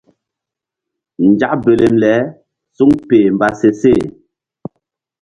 [1.29, 2.13] Nzak belem le
[2.75, 4.03] suŋ peh mba se seh.